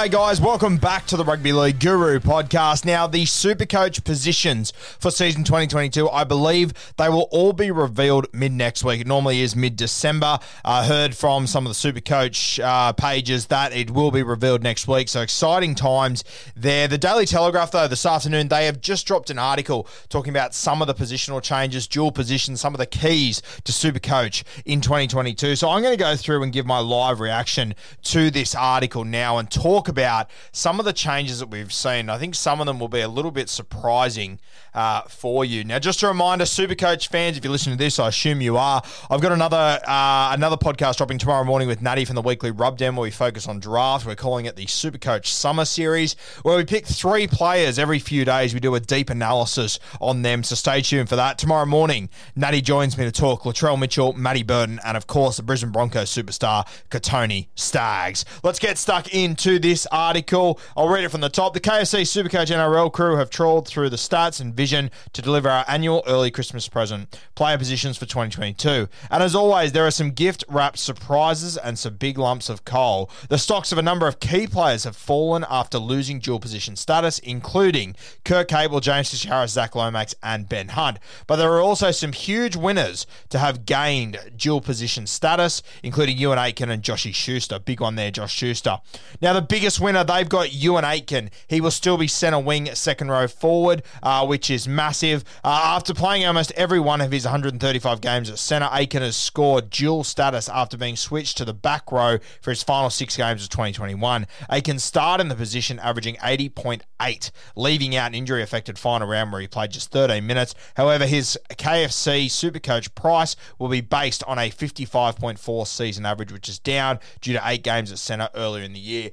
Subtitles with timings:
[0.00, 0.40] G'day, guys.
[0.40, 2.86] Welcome back to the Rugby League Guru podcast.
[2.86, 8.26] Now, the super coach positions for season 2022, I believe they will all be revealed
[8.32, 9.02] mid next week.
[9.02, 10.38] It normally is mid December.
[10.64, 14.62] I heard from some of the super coach uh, pages that it will be revealed
[14.62, 15.10] next week.
[15.10, 16.24] So exciting times
[16.56, 16.88] there.
[16.88, 20.80] The Daily Telegraph, though, this afternoon, they have just dropped an article talking about some
[20.80, 25.56] of the positional changes, dual positions, some of the keys to super coach in 2022.
[25.56, 29.36] So I'm going to go through and give my live reaction to this article now
[29.36, 32.08] and talk about some of the changes that we've seen.
[32.08, 34.40] I think some of them will be a little bit surprising
[34.72, 35.64] uh, for you.
[35.64, 38.82] Now, just a reminder, Supercoach fans, if you're listening to this, I assume you are.
[39.10, 42.96] I've got another uh, another podcast dropping tomorrow morning with Natty from the Weekly Rubdown,
[42.96, 44.06] where we focus on draft.
[44.06, 48.54] We're calling it the Supercoach Summer Series, where we pick three players every few days.
[48.54, 50.42] We do a deep analysis on them.
[50.42, 52.08] So stay tuned for that tomorrow morning.
[52.36, 56.10] Natty joins me to talk Latrell Mitchell, Matty Burton, and of course the Brisbane Broncos
[56.10, 58.24] superstar Kotoni Staggs.
[58.42, 60.58] Let's get stuck into this article.
[60.76, 61.54] I'll read it from the top.
[61.54, 65.64] The KFC Supercoach NRL crew have trawled through the stats and vision to deliver our
[65.68, 68.88] annual early Christmas present, player positions for 2022.
[69.10, 73.10] And as always, there are some gift wrapped surprises and some big lumps of coal.
[73.28, 77.18] The stocks of a number of key players have fallen after losing dual position status,
[77.20, 80.98] including Kurt Capewell, James Fisher-Harris, Zach Lomax, and Ben Hunt.
[81.26, 86.36] But there are also some huge winners to have gained dual position status, including Euan
[86.36, 87.58] Aitken and Joshy Schuster.
[87.58, 88.78] Big one there, Josh Schuster.
[89.20, 91.30] Now, the biggest winner, they've got Euan Aitken.
[91.46, 95.22] He will still be centre wing, second row forward, uh, which is massive.
[95.44, 99.68] Uh, after playing almost every one of his 135 games at centre, Aitken has scored
[99.68, 103.50] dual status after being switched to the back row for his final six games of
[103.50, 104.26] 2021.
[104.50, 109.40] Aitken started in the position, averaging 80.8, leaving out an injury affected final round where
[109.40, 110.54] he played just 13 minutes.
[110.76, 116.58] However, his KFC Supercoach price will be based on a 55.4 season average, which is
[116.58, 119.10] down due to eight games at centre earlier in the year.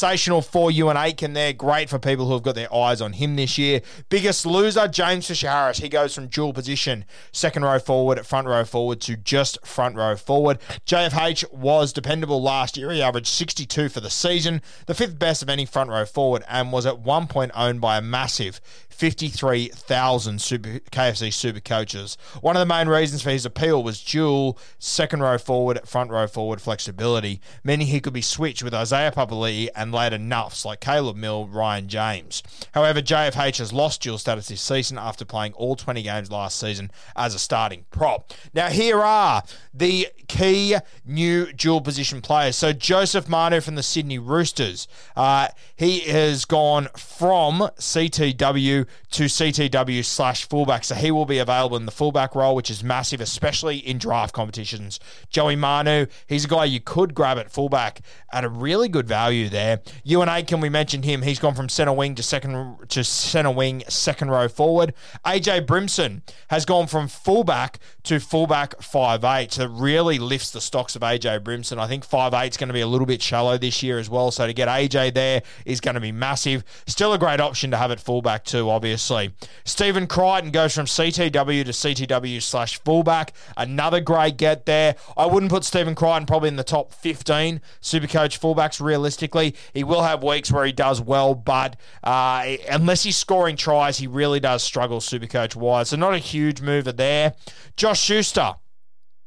[0.00, 1.52] Sensational for Euan Aitken there.
[1.52, 3.82] Great for people who have got their eyes on him this year.
[4.08, 5.76] Biggest loser, James Fisher Harris.
[5.76, 10.16] He goes from dual position, second row forward, front row forward to just front row
[10.16, 10.58] forward.
[10.86, 12.90] JFH was dependable last year.
[12.92, 16.72] He averaged 62 for the season, the fifth best of any front row forward, and
[16.72, 18.58] was at one point owned by a massive
[18.88, 22.16] 53,000 super, KFC super coaches.
[22.40, 26.26] One of the main reasons for his appeal was dual second row forward, front row
[26.26, 31.16] forward flexibility, meaning he could be switched with Isaiah Papali'i and later nuffs like Caleb
[31.16, 32.42] Mill, Ryan James.
[32.74, 36.90] However, JFH has lost dual status this season after playing all 20 games last season
[37.16, 38.30] as a starting prop.
[38.52, 39.42] Now, here are
[39.72, 40.76] the key
[41.06, 42.56] new dual position players.
[42.56, 44.86] So, Joseph Manu from the Sydney Roosters.
[45.16, 50.84] Uh, he has gone from CTW to CTW slash fullback.
[50.84, 54.34] So he will be available in the fullback role, which is massive, especially in draft
[54.34, 55.00] competitions.
[55.30, 58.00] Joey Manu, he's a guy you could grab at fullback
[58.32, 59.69] at a really good value there.
[60.04, 61.22] Ewan can we mention him.
[61.22, 64.94] He's gone from centre wing to second to centre wing, second row forward.
[65.24, 69.52] AJ Brimson has gone from fullback to fullback five eight.
[69.52, 71.78] So it really lifts the stocks of AJ Brimson.
[71.78, 74.08] I think five eight is going to be a little bit shallow this year as
[74.08, 74.30] well.
[74.30, 76.64] So to get AJ there is going to be massive.
[76.86, 79.32] Still a great option to have at fullback too, obviously.
[79.64, 83.32] Stephen Crichton goes from CTW to CTW slash fullback.
[83.56, 84.96] Another great get there.
[85.16, 89.54] I wouldn't put Stephen Crichton probably in the top 15 Supercoach fullbacks realistically.
[89.74, 94.06] He will have weeks where he does well, but uh, unless he's scoring tries, he
[94.06, 95.90] really does struggle Supercoach wise.
[95.90, 97.34] So not a huge mover there.
[97.76, 98.54] Josh Schuster.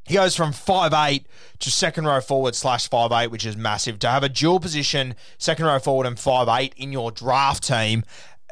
[0.06, 1.28] He goes from five eight
[1.60, 4.00] to second row forward slash five eight, which is massive.
[4.00, 8.04] To have a dual position second row forward and five eight in your draft team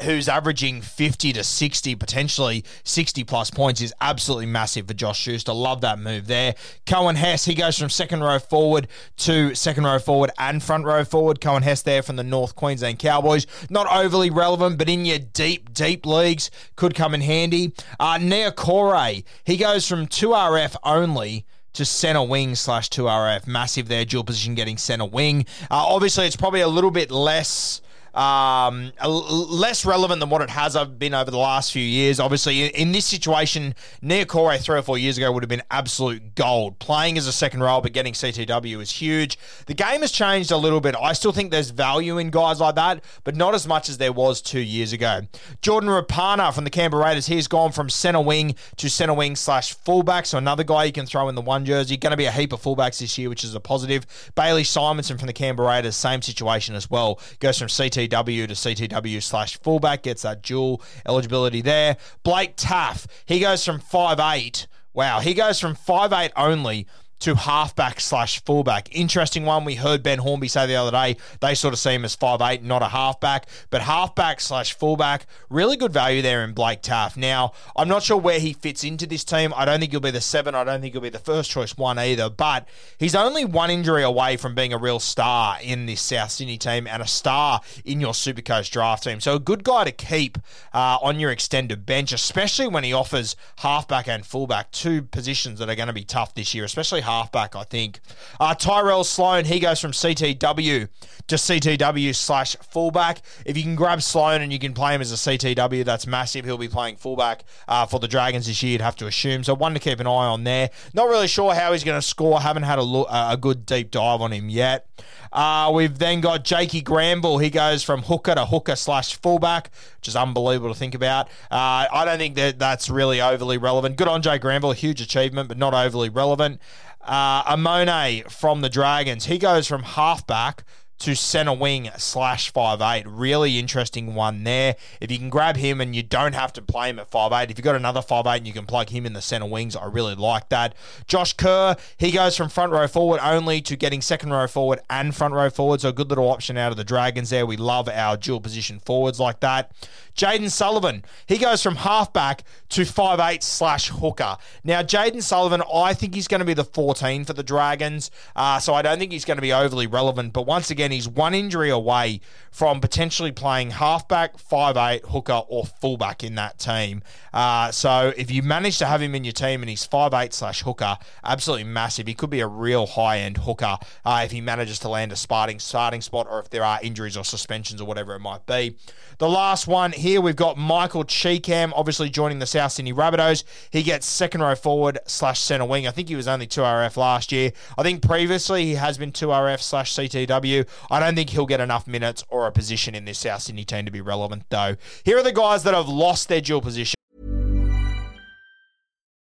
[0.03, 5.53] who's averaging 50 to 60, potentially 60 plus points, is absolutely massive for Josh Schuster.
[5.53, 6.55] Love that move there.
[6.85, 11.03] Coen Hess, he goes from second row forward to second row forward and front row
[11.03, 11.39] forward.
[11.39, 13.45] Coen Hess there from the North Queensland Cowboys.
[13.69, 17.73] Not overly relevant, but in your deep, deep leagues could come in handy.
[17.99, 23.47] Uh, Niukore, he goes from 2RF only to center wing slash 2RF.
[23.47, 25.45] Massive there, dual position getting center wing.
[25.63, 27.81] Uh, obviously, it's probably a little bit less
[28.13, 32.19] um, less relevant than what it has been over the last few years.
[32.19, 36.79] Obviously, in this situation, Niukore three or four years ago would have been absolute gold.
[36.79, 39.37] Playing as a second role but getting CTW is huge.
[39.67, 40.95] The game has changed a little bit.
[40.99, 44.11] I still think there's value in guys like that, but not as much as there
[44.11, 45.21] was two years ago.
[45.61, 49.73] Jordan Rapana from the Canberra Raiders, he's gone from centre wing to centre wing slash
[49.73, 50.25] fullback.
[50.25, 51.97] So another guy you can throw in the one jersey.
[51.97, 54.05] Going to be a heap of fullbacks this year, which is a positive.
[54.35, 57.19] Bailey Simonson from the Canberra Raiders, same situation as well.
[57.39, 61.97] Goes from CT CTW to CTW slash fullback, gets that dual eligibility there.
[62.23, 64.67] Blake Taaffe, he goes from five eight.
[64.93, 66.87] Wow, he goes from five eight only
[67.21, 68.93] to halfback slash fullback.
[68.95, 69.65] Interesting one.
[69.65, 72.41] We heard Ben Hornby say the other day they sort of see him as five
[72.41, 75.25] eight, not a halfback, but halfback slash fullback.
[75.49, 77.17] Really good value there in Blake Taaffe.
[77.17, 79.53] Now, I'm not sure where he fits into this team.
[79.55, 80.55] I don't think he'll be the seven.
[80.55, 84.03] I don't think he'll be the first choice one either, but he's only one injury
[84.03, 88.01] away from being a real star in this South Sydney team and a star in
[88.01, 89.19] your Supercoach draft team.
[89.19, 90.37] So a good guy to keep
[90.73, 95.69] uh, on your extended bench, especially when he offers halfback and fullback, two positions that
[95.69, 97.99] are going to be tough this year, especially I think.
[98.39, 100.89] Uh, Tyrell Sloan, he goes from CTW
[101.27, 103.21] to CTW slash fullback.
[103.45, 106.45] If you can grab Sloan and you can play him as a CTW, that's massive.
[106.45, 109.43] He'll be playing fullback uh, for the Dragons this year, you'd have to assume.
[109.43, 110.69] So one to keep an eye on there.
[110.93, 112.39] Not really sure how he's going to score.
[112.41, 114.87] Haven't had a, look, a good deep dive on him yet.
[115.31, 117.37] Uh, we've then got Jakey Granville.
[117.37, 119.71] He goes from hooker to hooker slash fullback,
[120.07, 121.27] is unbelievable to think about.
[121.49, 123.97] Uh, I don't think that that's really overly relevant.
[123.97, 126.59] Good on Jay Granville, huge achievement, but not overly relevant.
[127.01, 130.63] Uh, Amone from the Dragons, he goes from halfback
[131.01, 133.07] to centre wing slash five eight.
[133.07, 134.75] Really interesting one there.
[134.99, 137.49] If you can grab him and you don't have to play him at five eight,
[137.49, 139.75] if you've got another five eight and you can plug him in the centre wings,
[139.75, 140.75] I really like that.
[141.07, 145.15] Josh Kerr, he goes from front row forward only to getting second row forward and
[145.15, 145.81] front row forward.
[145.81, 147.47] So a good little option out of the Dragons there.
[147.47, 149.71] We love our dual position forwards like that.
[150.15, 154.37] Jayden Sullivan, he goes from halfback to five eight slash hooker.
[154.63, 158.59] Now, Jayden Sullivan, I think he's going to be the 14 for the Dragons, uh,
[158.59, 160.33] so I don't think he's going to be overly relevant.
[160.33, 162.21] But once again, he's one injury away
[162.51, 167.01] from potentially playing halfback, five eight, hooker, or fullback in that team.
[167.33, 170.33] Uh, so if you manage to have him in your team and he's five eight
[170.33, 172.07] slash hooker, absolutely massive.
[172.07, 175.15] He could be a real high end hooker uh, if he manages to land a
[175.15, 178.75] starting starting spot, or if there are injuries or suspensions or whatever it might be.
[179.17, 183.43] The last one here, we've got Michael Chee-Kam, obviously joining the South Sydney Rabbitohs.
[183.69, 185.87] He gets second row forward slash centre wing.
[185.87, 187.51] I think he was only 2RF last year.
[187.77, 190.67] I think previously he has been 2RF slash CTW.
[190.89, 193.85] I don't think he'll get enough minutes or a position in this South Sydney team
[193.85, 194.75] to be relevant, though.
[195.03, 196.95] Here are the guys that have lost their dual position.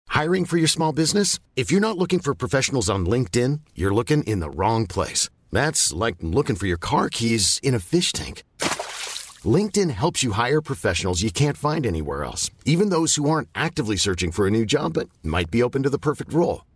[0.09, 1.39] Hiring for your small business?
[1.55, 5.29] If you're not looking for professionals on LinkedIn, you're looking in the wrong place.
[5.51, 8.43] That's like looking for your car keys in a fish tank.
[9.43, 13.97] LinkedIn helps you hire professionals you can't find anywhere else, even those who aren't actively
[13.97, 16.63] searching for a new job but might be open to the perfect role.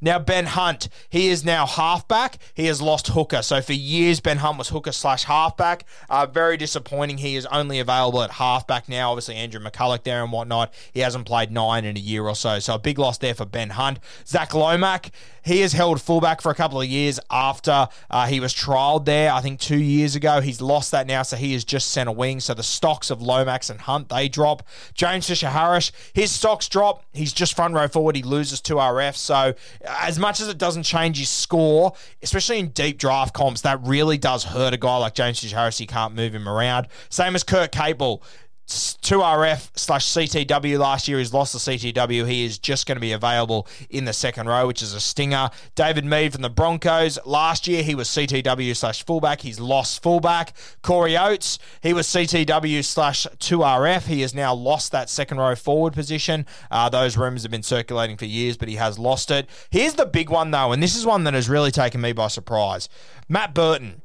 [0.00, 2.38] Now, Ben Hunt, he is now halfback.
[2.54, 3.42] He has lost hooker.
[3.42, 5.84] So for years, Ben Hunt was hooker slash halfback.
[6.08, 7.18] Uh, very disappointing.
[7.18, 9.10] He is only available at halfback now.
[9.10, 10.72] Obviously, Andrew McCullough there and whatnot.
[10.92, 12.58] He hasn't played nine in a year or so.
[12.58, 13.98] So a big loss there for Ben Hunt.
[14.26, 15.10] Zach Lomax,
[15.44, 19.32] he has held fullback for a couple of years after uh, he was trialled there,
[19.32, 20.40] I think two years ago.
[20.40, 22.40] He's lost that now, so he is just centre wing.
[22.40, 24.62] So the stocks of Lomax and Hunt, they drop.
[24.94, 27.04] James Fisher Harris, his stocks drop.
[27.12, 28.16] He's just front row forward.
[28.16, 29.16] He loses to RF.
[29.16, 29.54] So
[29.86, 34.18] as much as it doesn't change his score, especially in deep draft comps, that really
[34.18, 35.80] does hurt a guy like James Fisher Harris.
[35.80, 36.88] You can't move him around.
[37.10, 38.22] Same as Kurt Capewell
[38.66, 41.18] 2RF slash CTW last year.
[41.18, 42.26] He's lost the CTW.
[42.26, 45.50] He is just going to be available in the second row, which is a stinger.
[45.74, 47.18] David Mead from the Broncos.
[47.26, 49.42] Last year, he was CTW slash fullback.
[49.42, 50.54] He's lost fullback.
[50.82, 54.04] Corey Oates, he was CTW slash 2RF.
[54.04, 56.46] He has now lost that second row forward position.
[56.70, 59.48] Uh, those rumours have been circulating for years, but he has lost it.
[59.70, 62.28] Here's the big one, though, and this is one that has really taken me by
[62.28, 62.88] surprise.
[63.28, 64.00] Matt Burton.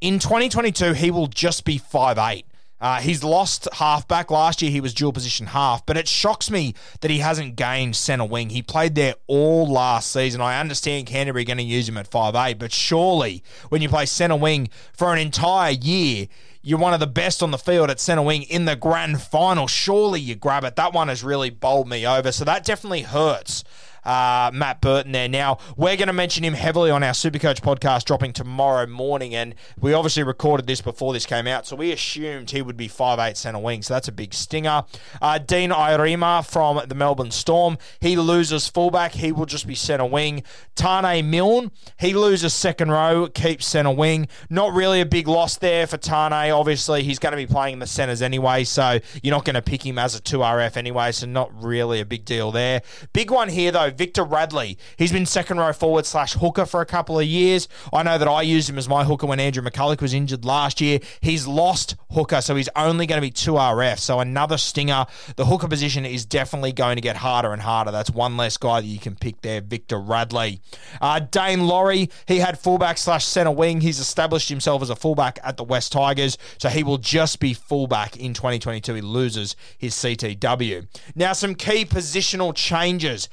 [0.00, 2.46] In 2022, he will just be five eight.
[2.80, 4.30] Uh, he's lost halfback.
[4.30, 7.96] Last year, he was dual position half, but it shocks me that he hasn't gained
[7.96, 8.50] centre wing.
[8.50, 10.40] He played there all last season.
[10.40, 14.06] I understand Canterbury going to use him at five eight, but surely when you play
[14.06, 16.28] centre wing for an entire year,
[16.62, 19.66] you're one of the best on the field at centre wing in the grand final.
[19.66, 20.76] Surely you grab it.
[20.76, 22.32] That one has really bowled me over.
[22.32, 23.64] So that definitely hurts
[24.04, 25.28] uh, Matt Burton there.
[25.28, 29.54] Now, we're going to mention him heavily on our Supercoach podcast dropping tomorrow morning, and
[29.80, 33.18] we obviously recorded this before this came out, so we assumed he would be five
[33.18, 34.84] eight centre wing, so that's a big stinger.
[35.20, 40.04] Uh, Dean Ieremia from the Melbourne Storm, he loses fullback, he will just be centre
[40.04, 40.42] wing.
[40.74, 44.28] Tane Milne, he loses second row, keeps centre wing.
[44.48, 47.78] Not really a big loss there for Tane, Obviously, he's going to be playing in
[47.78, 51.26] the centres anyway, so you're not going to pick him as a 2RF anyway, so
[51.26, 52.82] not really a big deal there.
[53.12, 54.78] Big one here, though, Victor Radley.
[54.96, 57.68] He's been second row forward slash hooker for a couple of years.
[57.92, 60.80] I know that I used him as my hooker when Andrew McCullough was injured last
[60.80, 61.00] year.
[61.20, 63.98] He's lost hooker, so he's only going to be 2RF.
[63.98, 65.06] So another stinger.
[65.36, 67.90] The hooker position is definitely going to get harder and harder.
[67.90, 70.60] That's one less guy that you can pick there, Victor Radley.
[71.00, 73.80] Uh, Daine Laurie, he had fullback slash centre wing.
[73.80, 77.54] He's established himself as a fullback at the West Tigers, so he will just be
[77.54, 78.94] fullback in 2022.
[78.94, 80.86] He loses his CTW.
[81.14, 83.28] Now, some key positional changes.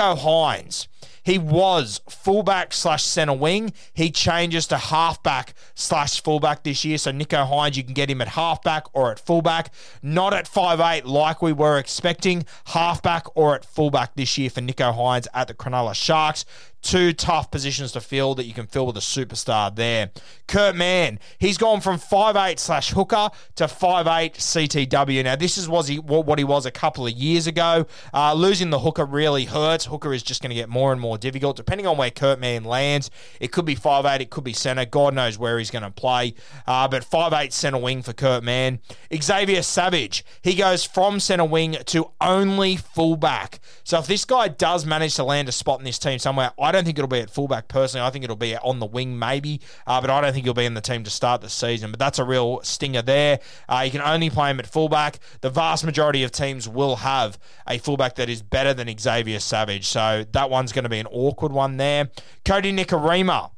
[0.00, 0.86] Nicho Hynes.
[1.22, 3.74] He was fullback slash centre wing.
[3.92, 6.96] He changes to halfback slash fullback this year.
[6.96, 9.72] So Nicho Hynes, you can get him at halfback or at fullback.
[10.02, 12.46] Not at five eight like we were expecting.
[12.68, 16.46] Halfback or at fullback this year for Nicho Hynes at the Cronulla Sharks
[16.82, 20.10] two tough positions to fill that you can fill with a superstar there.
[20.46, 25.24] Kurt Mann, he's gone from five eight slash hooker to five eight CTW.
[25.24, 27.86] Now, this is was he what he was a couple of years ago.
[28.12, 29.86] Uh, losing the hooker really hurts.
[29.86, 31.56] Hooker is just going to get more and more difficult.
[31.56, 33.10] Depending on where Kurt Mann lands,
[33.40, 34.84] it could be five eight, it could be centre.
[34.84, 36.34] God knows where he's going to play.
[36.66, 38.80] Uh, but five eight centre wing for Kurt Mann.
[39.14, 43.60] Xavier Savage, he goes from centre wing to only fullback.
[43.84, 46.69] So if this guy does manage to land a spot in this team somewhere, I
[46.70, 48.06] I don't think it'll be at fullback personally.
[48.06, 50.66] I think it'll be on the wing maybe, uh, but I don't think he'll be
[50.66, 51.90] in the team to start the season.
[51.90, 53.40] But that's a real stinger there.
[53.68, 55.18] Uh, you can only play him at fullback.
[55.40, 59.84] The vast majority of teams will have a fullback that is better than Xavier Savage,
[59.84, 62.08] so that one's going to be an awkward one there.
[62.44, 63.50] Kodi Nikorima.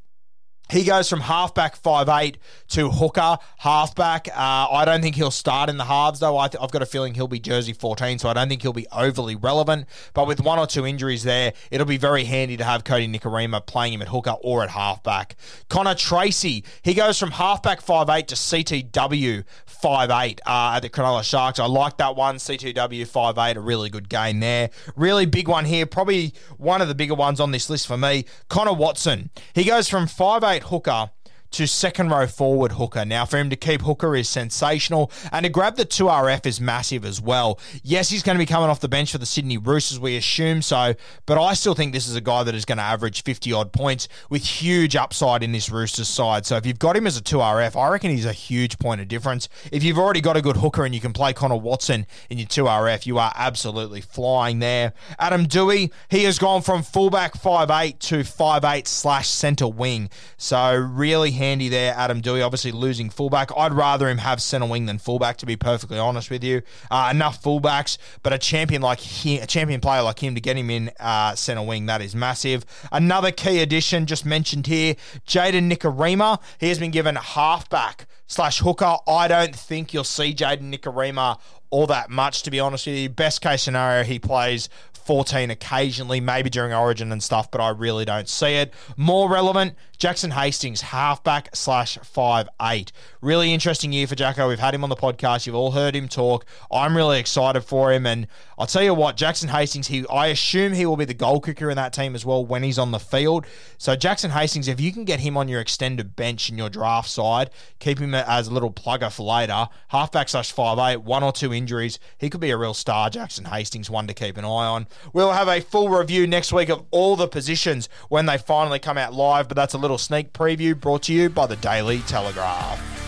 [0.71, 2.39] He goes from halfback five eight
[2.69, 4.29] to hooker halfback.
[4.29, 6.39] Uh, I don't think he'll start in the halves though.
[6.39, 8.87] I have got a feeling he'll be jersey 14, so I don't think he'll be
[8.91, 9.87] overly relevant.
[10.15, 13.67] But with one or two injuries there, it'll be very handy to have Kodi Nikorima
[13.67, 15.37] playing him at hooker or at halfback.
[15.69, 20.89] Connor Tracey, he goes from halfback five eight to CTW five eight uh, at the
[20.89, 21.59] Cronulla Sharks.
[21.59, 22.37] I like that one.
[22.37, 24.71] CTW five eight, a really good game there.
[24.97, 28.25] Really big one here, probably one of the bigger ones on this list for me.
[28.49, 31.11] Connor Watson, he goes from five eight hooker
[31.53, 33.05] to second row forward hooker.
[33.05, 37.05] Now, for him to keep hooker is sensational, and to grab the 2RF is massive
[37.05, 37.59] as well.
[37.83, 40.63] Yes, he's going to be coming off the bench for the Sydney Roosters, we assume
[40.63, 40.95] so,
[41.27, 43.73] but I still think this is a guy that is going to average 50 odd
[43.73, 46.47] points with huge upside in this Roosters side.
[46.47, 49.09] So if you've got him as a 2RF, I reckon he's a huge point of
[49.09, 49.49] difference.
[49.71, 52.49] If you've already got a good hooker and you can play Connor Watson in your
[52.49, 54.93] 2RF, you are absolutely flying there.
[55.19, 60.11] Adam Doueihi, he has gone from fullback 5'8 to 5'8 slash centre wing.
[60.37, 62.45] So really handy there, Adam Doueihi.
[62.45, 63.51] Obviously losing fullback.
[63.57, 66.63] I'd rather him have centre wing than fullback, to be perfectly honest with you.
[66.91, 70.57] Uh, enough fullbacks, but a champion like him, a champion player like him to get
[70.57, 72.65] him in uh, centre wing, that is massive.
[72.93, 74.95] Another key addition just mentioned here,
[75.27, 76.41] Jayden Nikorima.
[76.61, 78.97] He has been given halfback slash hooker.
[79.09, 83.09] I don't think you'll see Jayden Nikorima all that much, to be honest with you.
[83.09, 84.69] Best case scenario, he plays
[85.05, 88.73] 14 occasionally, maybe during Origin and stuff, but I really don't see it.
[88.97, 92.91] More relevant, Jackson Hastings, halfback slash five eight.
[93.21, 94.49] Really interesting year for Jacko.
[94.49, 95.47] We've had him on the podcast.
[95.47, 96.45] You've all heard him talk.
[96.73, 98.27] I'm really excited for him, and
[98.59, 99.87] I'll tell you what, Jackson Hastings.
[99.87, 102.65] He, I assume he will be the goal kicker in that team as well when
[102.65, 103.47] he's on the field.
[103.79, 107.09] So Jackson Hastings, if you can get him on your extended bench in your draft
[107.09, 109.69] side, keep him as a little plugger for later.
[109.87, 113.09] Halfback slash five eight, one or two injuries, he could be a real star.
[113.09, 114.89] Jackson Hastings, one to keep an eye on.
[115.13, 118.99] We'll have a full review next week of all the positions when they finally come
[118.99, 123.02] out live, but that's a little sneak preview brought to you by the Daily Telegraph.